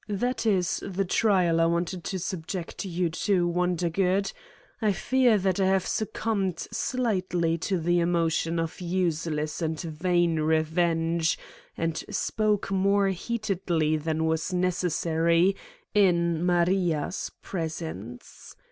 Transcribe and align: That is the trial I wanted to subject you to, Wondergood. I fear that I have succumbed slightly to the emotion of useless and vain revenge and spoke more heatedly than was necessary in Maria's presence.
That 0.09 0.47
is 0.47 0.81
the 0.83 1.05
trial 1.05 1.61
I 1.61 1.67
wanted 1.67 2.03
to 2.05 2.17
subject 2.17 2.85
you 2.85 3.07
to, 3.11 3.47
Wondergood. 3.47 4.33
I 4.81 4.93
fear 4.93 5.37
that 5.37 5.59
I 5.59 5.67
have 5.67 5.85
succumbed 5.85 6.57
slightly 6.71 7.59
to 7.59 7.77
the 7.77 7.99
emotion 7.99 8.57
of 8.57 8.81
useless 8.81 9.61
and 9.61 9.79
vain 9.79 10.39
revenge 10.39 11.37
and 11.77 12.03
spoke 12.09 12.71
more 12.71 13.09
heatedly 13.09 13.95
than 13.97 14.25
was 14.25 14.51
necessary 14.51 15.55
in 15.93 16.43
Maria's 16.43 17.29
presence. 17.43 18.55